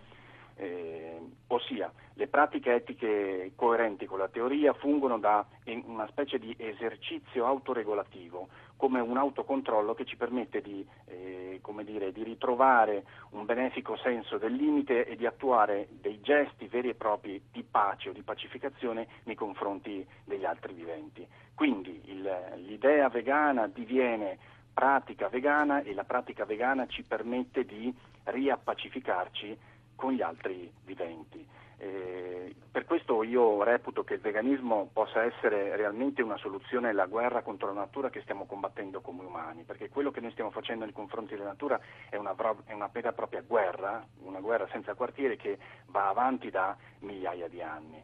eh, 0.61 1.19
ossia 1.47 1.91
le 2.13 2.27
pratiche 2.27 2.75
etiche 2.75 3.51
coerenti 3.55 4.05
con 4.05 4.19
la 4.19 4.27
teoria 4.27 4.73
fungono 4.73 5.17
da 5.17 5.43
una 5.85 6.07
specie 6.07 6.37
di 6.37 6.55
esercizio 6.55 7.47
autoregolativo, 7.47 8.47
come 8.77 8.99
un 8.99 9.17
autocontrollo 9.17 9.95
che 9.95 10.05
ci 10.05 10.17
permette 10.17 10.61
di, 10.61 10.85
eh, 11.05 11.59
dire, 11.83 12.11
di 12.11 12.23
ritrovare 12.23 13.05
un 13.31 13.45
benefico 13.45 13.97
senso 13.97 14.37
del 14.37 14.53
limite 14.53 15.07
e 15.07 15.15
di 15.15 15.25
attuare 15.25 15.87
dei 15.99 16.21
gesti 16.21 16.67
veri 16.67 16.89
e 16.89 16.95
propri 16.95 17.41
di 17.51 17.63
pace 17.63 18.09
o 18.09 18.13
di 18.13 18.21
pacificazione 18.21 19.07
nei 19.23 19.35
confronti 19.35 20.05
degli 20.23 20.45
altri 20.45 20.73
viventi. 20.73 21.27
Quindi 21.55 22.01
il, 22.05 22.53
l'idea 22.57 23.09
vegana 23.09 23.65
diviene 23.67 24.37
pratica 24.73 25.27
vegana 25.27 25.81
e 25.81 25.93
la 25.93 26.03
pratica 26.03 26.45
vegana 26.45 26.85
ci 26.87 27.03
permette 27.03 27.65
di 27.65 27.93
riappacificarci 28.25 29.57
con 30.01 30.13
gli 30.13 30.23
altri 30.23 30.73
viventi. 30.83 31.47
Eh, 31.77 32.55
per 32.71 32.85
questo 32.85 33.21
io 33.21 33.61
reputo 33.61 34.03
che 34.03 34.15
il 34.15 34.19
veganismo 34.19 34.89
possa 34.91 35.23
essere 35.23 35.75
realmente 35.75 36.23
una 36.23 36.37
soluzione 36.37 36.89
alla 36.89 37.05
guerra 37.05 37.43
contro 37.43 37.67
la 37.67 37.81
natura 37.81 38.09
che 38.09 38.21
stiamo 38.21 38.47
combattendo 38.47 39.01
come 39.01 39.23
umani, 39.23 39.61
perché 39.61 39.89
quello 39.89 40.09
che 40.09 40.19
noi 40.19 40.31
stiamo 40.31 40.49
facendo 40.49 40.85
nei 40.85 40.93
confronti 40.93 41.35
della 41.35 41.49
natura 41.49 41.79
è 42.09 42.15
una, 42.15 42.35
è 42.65 42.73
una 42.73 42.89
vera 42.91 43.09
e 43.09 43.13
propria 43.13 43.43
guerra, 43.45 44.03
una 44.23 44.39
guerra 44.39 44.67
senza 44.71 44.95
quartiere 44.95 45.37
che 45.37 45.59
va 45.87 46.09
avanti 46.09 46.49
da 46.49 46.75
migliaia 47.01 47.47
di 47.47 47.61
anni. 47.61 48.03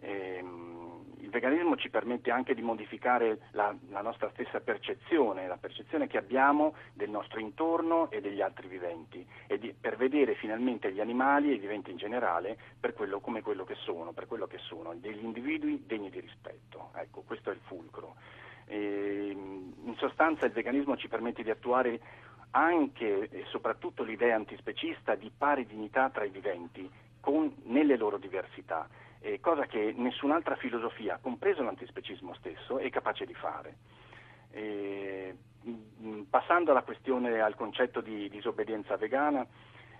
Eh, 0.00 0.44
il 1.30 1.40
veganismo 1.40 1.76
ci 1.76 1.90
permette 1.90 2.32
anche 2.32 2.54
di 2.54 2.60
modificare 2.60 3.38
la, 3.52 3.72
la, 3.90 4.00
nostra 4.00 4.28
stessa 4.32 4.58
percezione, 4.58 5.46
la 5.46 5.58
percezione 5.58 6.08
che 6.08 6.18
abbiamo 6.18 6.74
del 6.92 7.08
nostro 7.08 7.38
intorno 7.38 8.10
e 8.10 8.20
degli 8.20 8.40
altri 8.40 8.66
viventi, 8.66 9.24
di, 9.60 9.72
per 9.72 9.96
vedere 9.96 10.34
finalmente 10.34 10.92
gli 10.92 10.98
animali 10.98 11.50
e 11.50 11.54
i 11.54 11.58
viventi 11.58 11.92
in 11.92 11.98
generale 11.98 12.58
per 12.80 12.94
quello, 12.94 13.20
come 13.20 13.42
quello 13.42 13.64
che 13.64 13.76
sono, 13.76 14.10
per 14.10 14.26
quello 14.26 14.48
che 14.48 14.58
sono, 14.58 14.92
degli 14.96 15.22
individui 15.22 15.84
degni 15.86 16.10
di 16.10 16.18
rispetto. 16.18 16.90
Ecco, 16.96 17.22
questo 17.24 17.50
è 17.50 17.54
il 17.54 17.60
fulcro. 17.62 18.16
E, 18.66 19.30
in 19.30 19.94
sostanza 19.98 20.46
il 20.46 20.52
veganismo 20.52 20.96
ci 20.96 21.06
permette 21.06 21.44
di 21.44 21.50
attuare 21.50 22.00
anche 22.50 23.28
e 23.30 23.44
soprattutto 23.50 24.02
l'idea 24.02 24.34
antispecista 24.34 25.14
di 25.14 25.30
pari 25.36 25.64
dignità 25.64 26.10
tra 26.10 26.24
i 26.24 26.30
viventi 26.30 26.90
con, 27.20 27.54
nelle 27.66 27.96
loro 27.96 28.18
diversità 28.18 28.88
eh, 29.20 29.40
cosa 29.40 29.66
che 29.66 29.92
nessun'altra 29.96 30.56
filosofia, 30.56 31.18
compreso 31.20 31.62
l'antispecismo 31.62 32.34
stesso, 32.34 32.78
è 32.78 32.88
capace 32.90 33.24
di 33.24 33.34
fare. 33.34 33.76
Eh, 34.52 35.34
passando 36.28 36.70
alla 36.70 36.82
questione, 36.82 37.40
al 37.40 37.54
concetto 37.54 38.00
di 38.00 38.28
disobbedienza 38.28 38.96
vegana, 38.96 39.46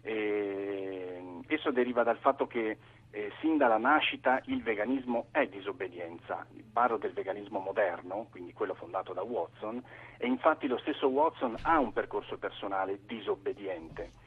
eh, 0.03 1.23
esso 1.47 1.71
deriva 1.71 2.03
dal 2.03 2.19
fatto 2.19 2.47
che 2.47 2.79
eh, 3.11 3.33
sin 3.41 3.59
dalla 3.59 3.77
nascita 3.77 4.41
il 4.47 4.63
veganismo 4.63 5.27
è 5.31 5.47
disobbedienza. 5.47 6.47
Parlo 6.73 6.97
del 6.97 7.13
veganismo 7.13 7.59
moderno, 7.59 8.29
quindi 8.31 8.53
quello 8.53 8.75
fondato 8.75 9.13
da 9.13 9.23
Watson, 9.23 9.83
e 10.17 10.27
infatti 10.27 10.67
lo 10.67 10.79
stesso 10.79 11.09
Watson 11.09 11.57
ha 11.63 11.79
un 11.79 11.93
percorso 11.93 12.39
personale 12.39 13.01
disobbediente 13.05 14.20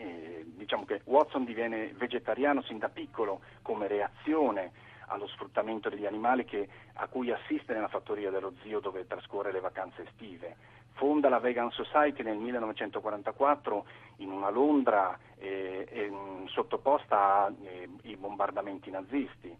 eh, 0.00 0.44
diciamo 0.56 0.84
che 0.84 1.02
Watson 1.04 1.44
diviene 1.44 1.92
vegetariano 1.96 2.62
sin 2.62 2.78
da 2.78 2.88
piccolo 2.88 3.40
come 3.62 3.86
reazione 3.86 4.72
allo 5.06 5.26
sfruttamento 5.26 5.88
degli 5.88 6.06
animali 6.06 6.44
che, 6.44 6.68
a 6.94 7.06
cui 7.08 7.30
assiste 7.30 7.74
nella 7.74 7.88
fattoria 7.88 8.30
dello 8.30 8.52
zio 8.62 8.80
dove 8.80 9.06
trascorre 9.06 9.52
le 9.52 9.60
vacanze 9.60 10.06
estive. 10.06 10.56
Fonda 10.92 11.28
la 11.28 11.38
Vegan 11.38 11.70
Society 11.70 12.22
nel 12.22 12.36
1944 12.36 13.84
in 14.16 14.30
una 14.30 14.50
Londra 14.50 15.18
eh, 15.38 15.86
eh, 15.88 16.12
sottoposta 16.46 17.46
ai 17.46 18.16
bombardamenti 18.16 18.90
nazisti. 18.90 19.56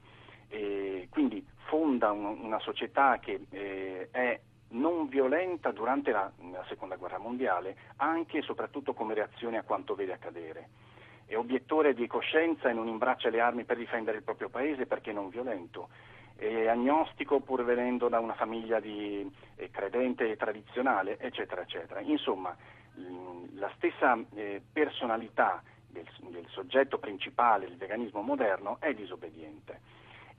quindi 1.11 1.45
fonda 1.67 2.11
un, 2.11 2.25
una 2.43 2.59
società 2.61 3.19
che 3.19 3.47
eh, 3.51 4.09
è 4.11 4.41
non 4.71 5.09
violenta 5.09 5.71
durante 5.73 6.11
la, 6.11 6.31
la, 6.51 6.65
seconda 6.69 6.97
guerra 6.97 7.19
mondiale, 7.19 7.77
anche 7.97 8.39
e 8.39 8.43
soprattutto 8.43 8.93
come 8.93 9.15
reazione 9.15 9.59
a 9.59 9.63
quanto 9.63 9.95
vede 9.95 10.13
accadere. 10.13 10.69
È 11.27 11.37
obiettore 11.37 11.95
di 11.95 12.07
coscienza 12.07 12.69
e 12.69 12.73
non 12.73 12.89
imbraccia 12.89 13.31
le 13.31 13.41
armi 13.41 13.65
per 13.65 13.77
difendere 13.77 14.19
il 14.19 14.25
proprio 14.25 14.49
paese 14.49 14.87
perché 14.87 15.13
non 15.13 15.29
violento. 15.29 15.89
È 16.37 16.67
agnostico 16.67 17.41
pur 17.41 17.65
venendo 17.65 18.09
da 18.09 18.19
una 18.19 18.35
famiglia 18.35 18.81
di, 18.81 19.31
eh, 19.57 19.71
credente 19.71 20.31
e 20.31 20.37
tradizionale, 20.37 21.19
eccetera, 21.19 21.63
eccetera. 21.63 22.01
Insomma, 22.01 22.57
la 23.55 23.71
stessa 23.77 24.19
eh, 24.35 24.63
personalità 24.73 25.63
del, 25.89 26.09
del 26.31 26.47
soggetto 26.49 26.99
principale 26.99 27.67
del 27.67 27.77
veganismo 27.77 28.23
moderno 28.23 28.79
è 28.81 28.95
disobbediente 28.95 29.81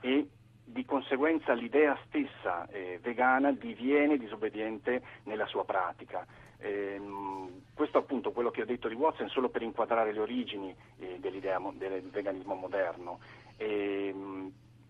e 0.00 0.26
di 0.72 0.84
conseguenza 0.84 1.52
l'idea 1.52 1.96
stessa 2.06 2.66
eh, 2.68 2.98
vegana 3.02 3.52
diviene 3.52 4.16
disobbediente 4.16 5.02
nella 5.24 5.46
sua 5.46 5.64
pratica. 5.64 6.26
Eh, 6.58 7.00
questo 7.74 7.98
appunto 7.98 8.32
quello 8.32 8.50
che 8.50 8.62
ho 8.62 8.64
detto 8.64 8.88
di 8.88 8.94
Watson 8.94 9.28
solo 9.28 9.48
per 9.48 9.62
inquadrare 9.62 10.12
le 10.12 10.20
origini 10.20 10.74
eh, 10.98 11.18
del 11.20 12.02
veganismo 12.10 12.54
moderno 12.54 13.18
e, 13.56 14.14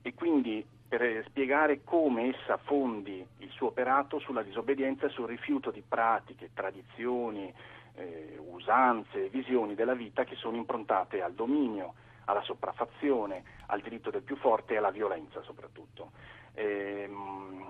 e 0.03 0.15
quindi 0.15 0.65
per 0.89 1.25
spiegare 1.27 1.81
come 1.85 2.35
essa 2.37 2.59
fondi 2.59 3.25
il 3.39 3.49
suo 3.51 3.69
operato 3.69 4.19
sulla 4.19 4.43
disobbedienza 4.43 5.07
e 5.07 5.11
sul 5.11 5.27
rifiuto 5.27 5.71
di 5.71 5.83
pratiche, 5.87 6.51
tradizioni, 6.53 7.51
eh, 7.95 8.39
usanze, 8.51 9.29
visioni 9.29 9.75
della 9.75 9.95
vita 9.95 10.25
che 10.25 10.37
sono 10.37 10.57
improntate 10.57 11.23
al 11.23 11.33
dominio, 11.33 11.95
alla 12.25 12.43
sopraffazione, 12.43 13.43
al 13.67 13.81
diritto 13.81 14.11
del 14.11 14.23
più 14.23 14.37
forte 14.37 14.75
e 14.75 14.76
alla 14.76 14.91
violenza 14.91 15.43
soprattutto. 15.43 16.12
Ehm, 16.55 17.64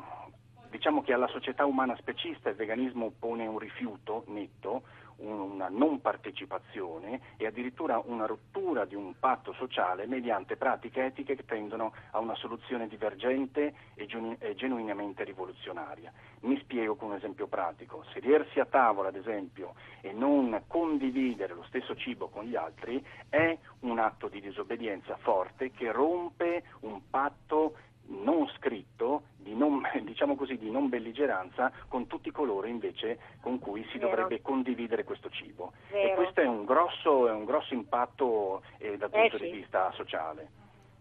diciamo 0.68 1.02
che 1.02 1.12
alla 1.12 1.28
società 1.28 1.64
umana 1.66 1.96
specista 1.96 2.48
il 2.48 2.56
veganismo 2.56 3.12
pone 3.18 3.46
un 3.46 3.58
rifiuto 3.58 4.24
netto, 4.28 4.82
una 5.22 5.68
non 5.68 6.00
partecipazione 6.00 7.20
e 7.36 7.46
addirittura 7.46 8.02
una 8.04 8.26
rottura 8.26 8.84
di 8.84 8.94
un 8.94 9.14
patto 9.18 9.52
sociale 9.54 10.06
mediante 10.06 10.56
pratiche 10.56 11.04
etiche 11.06 11.36
che 11.36 11.44
tendono 11.44 11.92
a 12.10 12.18
una 12.18 12.34
soluzione 12.34 12.88
divergente 12.88 13.74
e, 13.94 14.06
genu- 14.06 14.36
e 14.40 14.54
genuinamente 14.54 15.24
rivoluzionaria. 15.24 16.12
Mi 16.40 16.58
spiego 16.58 16.96
con 16.96 17.10
un 17.10 17.16
esempio 17.16 17.46
pratico. 17.46 18.04
Sedersi 18.12 18.58
a 18.58 18.66
tavola, 18.66 19.08
ad 19.08 19.16
esempio, 19.16 19.74
e 20.00 20.12
non 20.12 20.62
condividere 20.66 21.54
lo 21.54 21.64
stesso 21.64 21.94
cibo 21.94 22.28
con 22.28 22.44
gli 22.44 22.56
altri 22.56 23.04
è 23.28 23.56
un 23.80 23.98
atto 23.98 24.28
di 24.28 24.40
disobbedienza 24.40 25.16
forte 25.16 25.70
che 25.70 25.92
rompe 25.92 26.64
un 26.80 27.00
patto 27.08 27.76
non 28.06 28.48
scritto, 28.56 29.24
di 29.36 29.54
non, 29.54 29.82
diciamo 30.02 30.36
così, 30.36 30.56
di 30.58 30.70
non 30.70 30.88
belligeranza 30.88 31.72
con 31.88 32.06
tutti 32.06 32.30
coloro 32.30 32.66
invece 32.66 33.18
con 33.40 33.58
cui 33.58 33.84
si 33.90 33.98
Vero. 33.98 34.10
dovrebbe 34.10 34.42
condividere 34.42 35.04
questo 35.04 35.30
cibo. 35.30 35.72
Vero. 35.90 36.12
E 36.12 36.14
questo 36.14 36.40
è 36.40 36.46
un 36.46 36.64
grosso, 36.64 37.28
è 37.28 37.32
un 37.32 37.44
grosso 37.44 37.74
impatto 37.74 38.62
eh, 38.78 38.96
dal 38.96 39.10
punto 39.10 39.36
eh, 39.36 39.38
sì. 39.38 39.44
di 39.44 39.50
vista 39.52 39.90
sociale. 39.92 40.48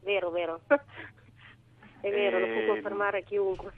Vero, 0.01 0.29
vero. 0.29 0.62
è 0.67 2.10
vero, 2.10 2.39
lo 2.39 2.46
può 2.48 2.55
ehm, 2.55 2.67
confermare 2.67 3.24
chiunque 3.24 3.74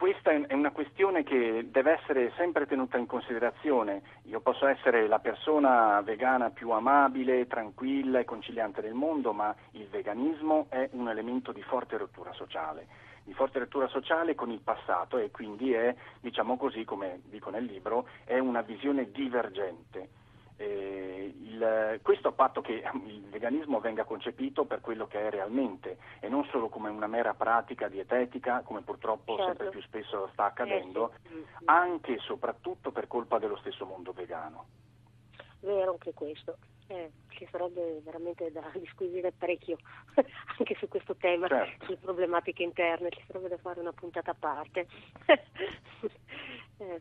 questa 0.00 0.30
è 0.30 0.54
una 0.54 0.70
questione 0.70 1.24
che 1.24 1.66
deve 1.70 1.92
essere 1.92 2.32
sempre 2.38 2.64
tenuta 2.64 2.96
in 2.96 3.04
considerazione. 3.04 4.00
Io 4.22 4.40
posso 4.40 4.66
essere 4.66 5.06
la 5.06 5.18
persona 5.18 6.00
vegana 6.00 6.48
più 6.48 6.70
amabile, 6.70 7.46
tranquilla 7.46 8.18
e 8.18 8.24
conciliante 8.24 8.80
del 8.80 8.94
mondo, 8.94 9.34
ma 9.34 9.54
il 9.72 9.86
veganismo 9.88 10.68
è 10.70 10.88
un 10.92 11.10
elemento 11.10 11.52
di 11.52 11.60
forte 11.60 11.98
rottura 11.98 12.32
sociale, 12.32 12.86
di 13.24 13.34
forte 13.34 13.58
rottura 13.58 13.88
sociale 13.88 14.34
con 14.34 14.50
il 14.50 14.60
passato 14.60 15.18
e 15.18 15.30
quindi 15.30 15.74
è, 15.74 15.94
diciamo 16.18 16.56
così, 16.56 16.86
come 16.86 17.20
dico 17.26 17.50
nel 17.50 17.64
libro, 17.64 18.08
è 18.24 18.38
una 18.38 18.62
visione 18.62 19.10
divergente. 19.10 20.19
Eh, 22.30 22.32
a 22.32 22.32
patto 22.32 22.60
che 22.60 22.82
il 23.06 23.28
veganismo 23.28 23.80
venga 23.80 24.04
concepito 24.04 24.64
per 24.64 24.80
quello 24.80 25.06
che 25.06 25.26
è 25.26 25.30
realmente 25.30 25.98
e 26.20 26.28
non 26.28 26.44
solo 26.46 26.68
come 26.68 26.88
una 26.88 27.06
mera 27.06 27.34
pratica 27.34 27.88
dietetica, 27.88 28.62
come 28.62 28.82
purtroppo 28.82 29.36
certo. 29.36 29.46
sempre 29.48 29.68
più 29.70 29.82
spesso 29.82 30.28
sta 30.32 30.46
accadendo, 30.46 31.12
eh, 31.12 31.18
sì. 31.28 31.44
anche 31.66 32.14
e 32.14 32.18
soprattutto 32.18 32.90
per 32.90 33.06
colpa 33.06 33.38
dello 33.38 33.56
stesso 33.56 33.84
mondo 33.84 34.12
vegano. 34.12 34.66
Vero 35.60 35.92
anche 35.92 36.14
questo. 36.14 36.56
Eh, 36.86 37.10
ci 37.28 37.46
sarebbe 37.50 38.00
veramente 38.02 38.50
da 38.50 38.68
disquisire 38.74 39.32
parecchio 39.32 39.76
anche 40.58 40.74
su 40.78 40.88
questo 40.88 41.14
tema, 41.16 41.46
certo. 41.46 41.84
sulle 41.84 41.98
problematiche 41.98 42.62
interne, 42.62 43.10
ci 43.10 43.22
sarebbe 43.26 43.48
da 43.48 43.58
fare 43.58 43.80
una 43.80 43.92
puntata 43.92 44.30
a 44.30 44.36
parte. 44.38 44.86
eh, 46.78 47.00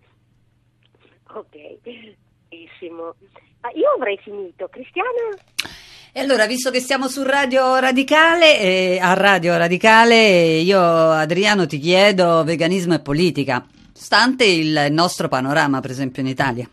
ok, 1.27 2.27
benissimo. 2.49 3.15
Ah, 3.61 3.69
io 3.73 3.91
avrei 3.95 4.17
finito. 4.17 4.67
Cristiana? 4.67 5.09
E 6.11 6.19
allora, 6.19 6.47
visto 6.47 6.71
che 6.71 6.79
siamo 6.79 7.07
su 7.07 7.23
Radio 7.23 7.77
Radicale, 7.77 8.59
eh, 8.59 8.99
a 8.99 9.13
Radio 9.13 9.55
Radicale, 9.57 10.57
io 10.57 10.79
Adriano 10.79 11.67
ti 11.67 11.77
chiedo 11.77 12.43
veganismo 12.43 12.95
e 12.95 12.99
politica, 12.99 13.63
stante 13.93 14.45
il 14.45 14.87
nostro 14.89 15.27
panorama, 15.27 15.79
per 15.81 15.91
esempio 15.91 16.21
in 16.23 16.27
Italia. 16.27 16.67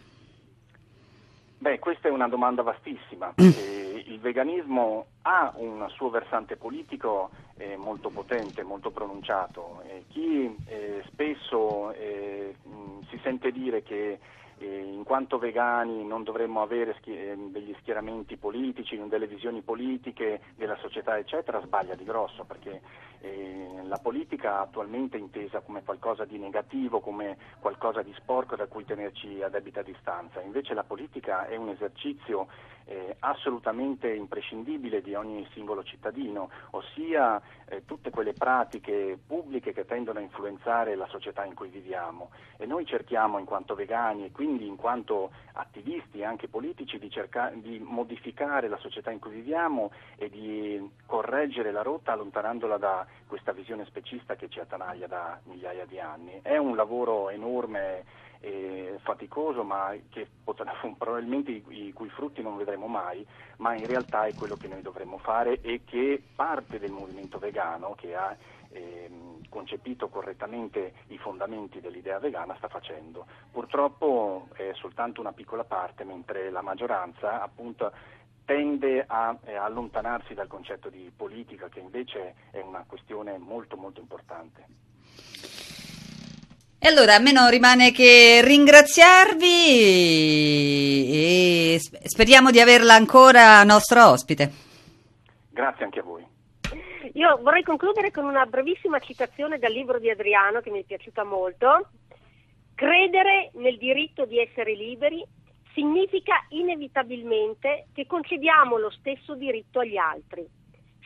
Beh, 1.59 1.78
questa 1.78 2.09
è 2.09 2.11
una 2.11 2.28
domanda 2.28 2.62
vastissima. 2.62 3.35
Eh, 3.37 4.04
il 4.06 4.21
veganismo 4.21 5.06
ha 5.23 5.52
un 5.56 5.85
suo 5.90 6.09
versante 6.09 6.56
politico 6.56 7.30
eh, 7.59 7.76
molto 7.76 8.09
potente, 8.09 8.62
molto 8.62 8.90
pronunciato. 8.90 9.83
chi 10.09 10.54
eh, 10.66 11.02
spesso 11.11 11.92
eh, 11.92 12.54
mh, 12.62 13.09
si 13.11 13.21
sente 13.23 13.50
dire 13.50 13.83
che 13.83 14.12
eh, 14.12 14.18
in 14.59 15.03
quanto 15.05 15.39
vegani 15.39 16.05
non 16.05 16.23
dovremmo 16.23 16.63
avere 16.63 16.97
ehm, 17.05 17.51
degli 17.51 17.75
schieramenti 17.81 18.37
politici, 18.37 19.01
delle 19.09 19.27
visioni 19.27 19.61
politiche 19.61 20.41
della 20.57 20.77
società, 20.77 21.19
eccetera, 21.19 21.61
sbaglia 21.61 21.95
di 21.95 22.05
grosso 22.05 22.45
perché 22.45 22.81
eh, 23.21 23.56
la 23.87 23.99
politica 23.99 24.61
attualmente 24.61 25.16
è 25.16 25.21
intesa 25.21 25.61
come 25.61 25.83
qualcosa 25.83 26.25
di 26.25 26.38
negativo, 26.38 27.00
come 27.00 27.37
qualcosa 27.61 28.02
di 28.02 28.12
sporco 28.16 28.57
da 28.57 28.66
cui 28.66 28.85
tenerci 28.85 29.43
a 29.43 29.49
debita 29.49 29.83
distanza. 29.83 30.40
Invece 30.40 30.75
la 30.75 30.85
politica 30.85 31.47
è 31.47 31.57
un 31.57 31.69
esercizio 31.69 32.47
eh, 32.87 33.16
assolutamente 33.21 34.12
imprescindibile 34.12 35.02
di 35.02 35.14
ogni 35.14 35.47
singolo 35.52 35.83
cittadino, 35.83 36.50
ossia 36.71 37.40
eh, 37.69 37.85
tutte 37.85 38.11
quelle 38.11 38.33
pratiche 38.33 39.19
pubbliche 39.26 39.73
che 39.73 39.85
tendono 39.85 40.21
a 40.21 40.23
influenzare 40.23 40.95
la 40.95 41.07
società 41.09 41.45
in 41.45 41.55
cui 41.55 41.69
viviamo. 41.69 42.31
E 42.57 42.66
noi 42.66 42.87
cerchiamo 42.87 43.38
in 43.38 43.45
quanto 43.45 43.75
vegani 43.75 44.25
e 44.25 44.31
quindi 44.31 44.66
in 44.66 44.76
quanto 44.76 45.31
attivisti 45.52 46.23
anche 46.23 46.49
politici 46.49 46.99
di, 46.99 47.11
cerca- 47.11 47.50
di 47.55 47.78
modificare 47.78 48.69
la 48.69 48.78
società 48.78 49.11
in 49.11 49.19
cui 49.19 49.33
viviamo 49.33 49.90
e 50.16 50.31
di 50.31 50.90
correggere 51.07 51.73
la 51.73 51.83
rotta 51.83 52.12
allontanandola 52.12 52.78
da 52.78 53.07
questa 53.26 53.52
visione 53.52 53.75
specista 53.85 54.37
che 54.37 54.49
ci 54.49 54.61
attanaglia 54.61 55.06
da 55.06 55.38
migliaia 55.45 55.85
di 55.85 56.00
anni. 56.00 56.40
È 56.42 56.56
un 56.56 56.75
lavoro 56.76 57.30
enorme 57.30 58.25
e 58.40 58.99
faticoso, 59.02 59.62
ma 59.62 59.95
che 60.11 60.28
probabilmente 60.97 61.50
i, 61.50 61.92
cui 61.92 62.09
frutti 62.11 62.42
non 62.42 62.56
vedremo 62.56 62.87
mai, 62.87 63.26
ma 63.59 63.75
in 63.75 63.87
realtà 63.87 64.26
è 64.26 64.35
quello 64.35 64.56
che 64.56 64.68
noi 64.68 64.83
dovremmo 64.83 65.18
fare 65.18 65.61
e 65.61 65.83
che 65.85 66.23
parte 66.35 66.78
del 66.78 66.92
movimento 66.92 67.38
vegano 67.38 67.95
che 67.97 68.14
ha 68.14 68.37
ehm, 68.71 69.49
concepito 69.49 70.09
correttamente 70.09 70.92
i 71.09 71.18
fondamenti 71.18 71.80
dell'idea 71.80 72.18
vegana 72.18 72.54
sta 72.56 72.68
facendo. 72.68 73.26
Purtroppo 73.50 74.49
è 74.52 74.71
soltanto 74.75 75.21
una 75.21 75.33
piccola 75.33 75.64
parte, 75.64 76.04
mentre 76.04 76.50
la 76.50 76.62
maggioranza 76.62 77.42
appunto 77.42 77.92
tende 78.47 79.05
a, 79.07 79.37
eh, 79.45 79.57
allontanarsi 79.57 80.33
dal 80.33 80.47
concetto 80.47 80.88
di 80.88 81.12
politica 81.15 81.69
che 81.69 81.81
invece 81.81 82.35
è 82.50 82.61
una 82.61 82.85
questione 82.87 83.37
molto 83.37 83.76
molto 83.76 84.00
importante. 84.00 84.65
E 86.78 86.89
allora 86.89 87.17
a 87.17 87.19
me 87.19 87.32
non 87.32 87.50
rimane 87.50 87.91
che 87.91 88.41
ringraziarvi 88.43 89.45
e 91.11 91.78
speriamo 91.80 92.50
di 92.50 92.61
averla 92.61 92.95
ancora 92.95 93.63
nostra 93.65 94.11
ospite. 94.11 94.50
Grazie 95.50 95.85
anche 95.85 95.99
a 95.99 96.02
voi. 96.02 96.25
Io 97.15 97.39
vorrei 97.43 97.63
concludere 97.63 98.11
con 98.11 98.25
una 98.25 98.45
brevissima 98.45 98.99
citazione 99.00 99.59
dal 99.59 99.73
libro 99.73 99.99
di 99.99 100.11
Adriano 100.11 100.61
che 100.61 100.71
mi 100.71 100.80
è 100.80 100.85
piaciuta 100.85 101.25
molto. 101.25 101.89
Credere 102.75 103.50
nel 103.54 103.78
diritto 103.78 104.26
di 104.26 104.39
essere 104.39 104.75
liberi 104.75 105.26
significa 105.76 106.47
inevitabilmente 106.49 107.89
che 107.93 108.06
concediamo 108.06 108.78
lo 108.78 108.91
stesso 108.91 109.34
diritto 109.34 109.80
agli 109.80 109.99
altri. 109.99 110.49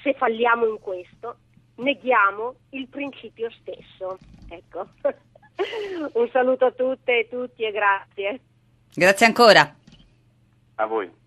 Se 0.00 0.14
falliamo 0.14 0.64
in 0.64 0.78
questo, 0.78 1.38
neghiamo 1.74 2.54
il 2.70 2.87
principio 2.88 3.50
stesso. 3.50 4.16
Ecco. 4.48 4.87
Un 6.14 6.28
saluto 6.30 6.66
a 6.66 6.70
tutte 6.70 7.18
e 7.18 7.28
tutti 7.28 7.64
e 7.64 7.72
grazie. 7.72 8.40
Grazie 8.94 9.26
ancora. 9.26 9.74
A 10.76 10.87
voi. 10.87 11.19